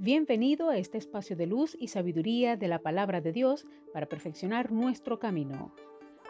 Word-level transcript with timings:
Bienvenido 0.00 0.70
a 0.70 0.76
este 0.76 0.96
espacio 0.96 1.34
de 1.34 1.48
luz 1.48 1.76
y 1.76 1.88
sabiduría 1.88 2.56
de 2.56 2.68
la 2.68 2.78
palabra 2.78 3.20
de 3.20 3.32
Dios 3.32 3.66
para 3.92 4.06
perfeccionar 4.06 4.70
nuestro 4.70 5.18
camino. 5.18 5.74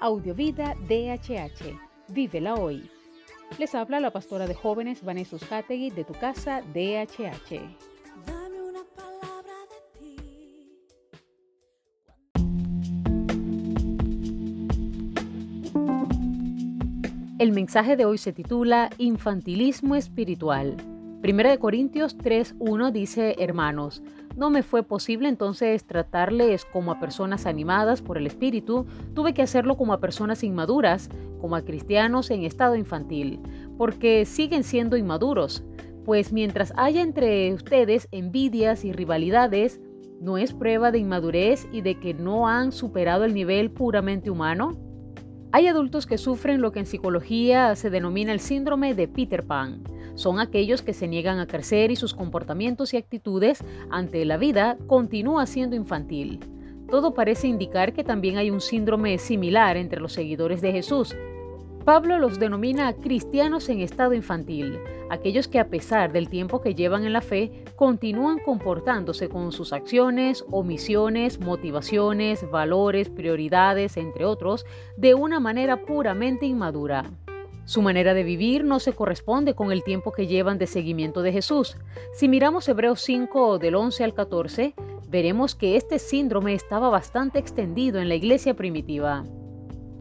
Audiovida 0.01 0.75
DHH. 0.89 1.79
Vívela 2.09 2.55
hoy. 2.55 2.89
Les 3.59 3.75
habla 3.75 4.01
la 4.01 4.11
pastora 4.11 4.47
de 4.47 4.55
jóvenes 4.55 5.05
Vanessa 5.05 5.37
Hategui 5.51 5.91
de 5.91 6.05
tu 6.05 6.15
casa 6.15 6.63
DHH. 6.63 7.61
Dame 8.27 8.63
una 8.63 8.85
palabra 8.97 9.53
de 9.69 9.81
ti. 10.01 10.17
El 17.39 17.53
mensaje 17.53 17.99
de 17.99 18.07
hoy 18.07 18.17
se 18.17 18.33
titula 18.33 18.89
Infantilismo 18.97 19.95
espiritual. 19.95 20.98
Primera 21.21 21.51
de 21.51 21.59
Corintios 21.59 22.17
3:1 22.17 22.93
dice, 22.93 23.35
hermanos, 23.41 24.03
no 24.37 24.51
me 24.51 24.63
fue 24.63 24.85
posible 24.85 25.29
entonces 25.29 25.85
tratarles 25.85 26.65
como 26.65 26.93
a 26.93 27.01
personas 27.01 27.45
animadas 27.45 28.03
por 28.03 28.19
el 28.19 28.27
espíritu, 28.29 28.87
tuve 29.15 29.35
que 29.35 29.43
hacerlo 29.43 29.77
como 29.77 29.93
a 29.93 30.01
personas 30.01 30.45
inmaduras, 30.45 31.11
como 31.41 31.57
a 31.57 31.63
cristianos 31.63 32.31
en 32.31 32.45
estado 32.45 32.77
infantil, 32.77 33.41
porque 33.77 34.25
siguen 34.27 34.63
siendo 34.63 34.97
inmaduros, 34.97 35.65
pues 36.05 36.33
mientras 36.33 36.73
haya 36.77 37.03
entre 37.03 37.53
ustedes 37.53 38.07
envidias 38.13 38.85
y 38.85 38.93
rivalidades, 38.93 39.81
¿no 40.21 40.39
es 40.39 40.53
prueba 40.53 40.93
de 40.93 41.01
inmadurez 41.01 41.67
y 41.73 41.81
de 41.81 41.97
que 41.99 42.15
no 42.15 42.47
han 42.47 42.71
superado 42.71 43.25
el 43.25 43.35
nivel 43.35 43.73
puramente 43.73 44.31
humano? 44.31 44.79
Hay 45.51 45.67
adultos 45.67 46.07
que 46.07 46.17
sufren 46.17 46.61
lo 46.61 46.71
que 46.71 46.79
en 46.79 46.87
psicología 46.87 47.75
se 47.75 47.91
denomina 47.91 48.33
el 48.33 48.41
síndrome 48.41 48.95
de 48.95 49.09
Peter 49.09 49.45
Pan. 49.45 49.83
Son 50.19 50.41
aquellos 50.41 50.83
que 50.83 50.95
se 50.95 51.07
niegan 51.07 51.39
a 51.39 51.47
crecer 51.47 51.93
y 51.93 51.97
sus 51.97 52.13
comportamientos 52.13 52.93
y 52.93 52.97
actitudes 52.97 53.63
ante 53.89 54.25
la 54.25 54.37
vida 54.37 54.77
continúa 54.89 55.47
siendo 55.47 55.77
infantil. 55.77 56.41
Todo 56.91 57.15
parece 57.15 57.47
indicar 57.47 57.93
que 57.93 58.03
también 58.03 58.37
hay 58.37 58.51
un 58.51 58.61
síndrome 58.61 59.17
similar 59.19 59.77
entre 59.77 60.01
los 60.01 60.13
seguidores 60.13 60.61
de 60.61 60.73
Jesús, 60.73 61.15
Pablo 61.85 62.19
los 62.19 62.41
denomina 62.41 62.93
cristianos 62.95 63.69
en 63.69 63.79
estado 63.79 64.13
infantil, 64.13 64.81
aquellos 65.09 65.47
que 65.47 65.61
a 65.61 65.69
pesar 65.69 66.11
del 66.11 66.29
tiempo 66.29 66.61
que 66.61 66.75
llevan 66.75 67.05
en 67.05 67.13
la 67.13 67.21
fe, 67.21 67.53
continúan 67.77 68.41
comportándose 68.41 69.29
con 69.29 69.53
sus 69.53 69.73
acciones, 69.73 70.45
omisiones, 70.51 71.39
motivaciones, 71.39 72.45
valores, 72.51 73.09
prioridades, 73.09 73.97
entre 73.97 74.25
otros, 74.25 74.67
de 74.97 75.15
una 75.15 75.39
manera 75.39 75.87
puramente 75.87 76.45
inmadura. 76.45 77.05
Su 77.69 77.83
manera 77.83 78.15
de 78.15 78.23
vivir 78.23 78.65
no 78.65 78.81
se 78.81 78.95
corresponde 78.95 79.53
con 79.53 79.73
el 79.73 79.85
tiempo 79.85 80.11
que 80.11 80.27
llevan 80.27 80.57
de 80.57 80.67
seguimiento 80.67 81.21
de 81.21 81.33
Jesús. 81.33 81.77
Si 82.15 82.27
miramos 82.27 82.67
Hebreos 82.67 83.03
5 83.03 83.59
del 83.59 83.75
11 83.75 84.05
al 84.05 84.15
14, 84.15 84.75
veremos 85.07 85.55
que 85.55 85.77
este 85.77 85.99
síndrome 85.99 86.55
estaba 86.55 86.89
bastante 86.89 87.39
extendido 87.39 88.01
en 88.01 88.09
la 88.09 88.15
iglesia 88.15 88.55
primitiva. 88.55 89.27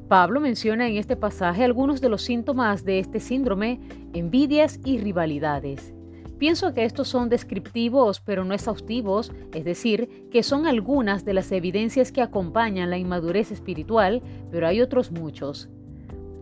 Pablo 0.07 0.39
menciona 0.39 0.88
en 0.88 0.95
este 0.95 1.17
pasaje 1.17 1.65
algunos 1.65 1.99
de 1.99 2.07
los 2.07 2.21
síntomas 2.21 2.85
de 2.85 2.99
este 2.99 3.19
síndrome, 3.19 3.81
envidias 4.13 4.79
y 4.85 4.99
rivalidades. 4.99 5.93
Pienso 6.38 6.73
que 6.73 6.85
estos 6.85 7.09
son 7.09 7.27
descriptivos 7.27 8.21
pero 8.21 8.45
no 8.45 8.53
exhaustivos, 8.53 9.33
es 9.53 9.65
decir, 9.65 10.29
que 10.31 10.41
son 10.41 10.67
algunas 10.67 11.25
de 11.25 11.33
las 11.33 11.51
evidencias 11.51 12.13
que 12.13 12.21
acompañan 12.21 12.89
la 12.89 12.97
inmadurez 12.97 13.51
espiritual, 13.51 14.21
pero 14.51 14.67
hay 14.67 14.79
otros 14.79 15.11
muchos. 15.11 15.69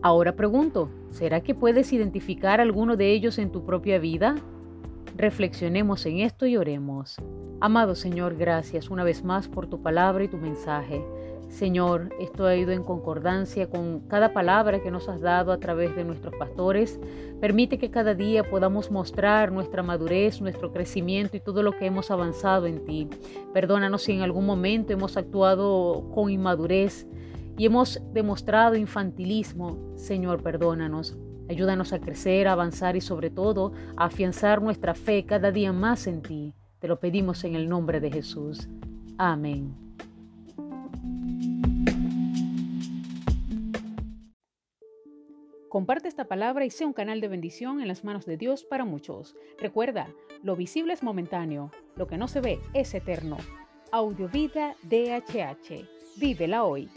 Ahora 0.06 0.36
pregunto, 0.36 0.88
¿será 1.10 1.40
que 1.40 1.52
puedes 1.52 1.92
identificar 1.92 2.60
alguno 2.60 2.96
de 2.96 3.10
ellos 3.10 3.38
en 3.38 3.50
tu 3.50 3.64
propia 3.64 3.98
vida? 3.98 4.36
Reflexionemos 5.16 6.06
en 6.06 6.20
esto 6.20 6.46
y 6.46 6.56
oremos. 6.56 7.16
Amado 7.60 7.96
Señor, 7.96 8.36
gracias 8.36 8.88
una 8.88 9.02
vez 9.02 9.24
más 9.24 9.48
por 9.48 9.66
tu 9.66 9.82
palabra 9.82 10.22
y 10.22 10.28
tu 10.28 10.36
mensaje. 10.36 11.04
Señor, 11.48 12.10
esto 12.20 12.46
ha 12.46 12.54
ido 12.54 12.70
en 12.70 12.84
concordancia 12.84 13.68
con 13.68 13.98
cada 14.06 14.32
palabra 14.32 14.80
que 14.80 14.92
nos 14.92 15.08
has 15.08 15.20
dado 15.20 15.50
a 15.50 15.58
través 15.58 15.96
de 15.96 16.04
nuestros 16.04 16.36
pastores. 16.36 17.00
Permite 17.40 17.76
que 17.76 17.90
cada 17.90 18.14
día 18.14 18.48
podamos 18.48 18.92
mostrar 18.92 19.50
nuestra 19.50 19.82
madurez, 19.82 20.40
nuestro 20.40 20.72
crecimiento 20.72 21.36
y 21.36 21.40
todo 21.40 21.64
lo 21.64 21.72
que 21.72 21.86
hemos 21.86 22.12
avanzado 22.12 22.66
en 22.66 22.84
ti. 22.84 23.08
Perdónanos 23.52 24.02
si 24.02 24.12
en 24.12 24.22
algún 24.22 24.46
momento 24.46 24.92
hemos 24.92 25.16
actuado 25.16 26.08
con 26.14 26.30
inmadurez 26.30 27.08
y 27.58 27.66
hemos 27.66 28.00
demostrado 28.12 28.76
infantilismo. 28.76 29.78
Señor, 29.96 30.42
perdónanos. 30.42 31.16
Ayúdanos 31.48 31.92
a 31.92 32.00
crecer, 32.00 32.48
a 32.48 32.52
avanzar 32.52 32.96
y 32.96 33.00
sobre 33.00 33.30
todo 33.30 33.72
a 33.96 34.06
afianzar 34.06 34.60
nuestra 34.60 34.94
fe 34.94 35.24
cada 35.24 35.52
día 35.52 35.72
más 35.72 36.06
en 36.06 36.22
ti. 36.22 36.54
Te 36.80 36.88
lo 36.88 36.98
pedimos 36.98 37.44
en 37.44 37.54
el 37.54 37.68
nombre 37.68 38.00
de 38.00 38.10
Jesús. 38.10 38.68
Amén. 39.16 39.74
Comparte 45.68 46.08
esta 46.08 46.24
palabra 46.24 46.64
y 46.64 46.70
sea 46.70 46.86
un 46.86 46.94
canal 46.94 47.20
de 47.20 47.28
bendición 47.28 47.80
en 47.80 47.88
las 47.88 48.02
manos 48.02 48.24
de 48.24 48.36
Dios 48.36 48.64
para 48.64 48.84
muchos. 48.84 49.36
Recuerda, 49.60 50.08
lo 50.42 50.56
visible 50.56 50.94
es 50.94 51.02
momentáneo, 51.02 51.70
lo 51.96 52.06
que 52.06 52.16
no 52.16 52.28
se 52.28 52.40
ve 52.40 52.60
es 52.72 52.94
eterno. 52.94 53.36
Audiovida 53.92 54.74
DHH. 54.84 55.86
Vívela 56.16 56.64
hoy. 56.64 56.88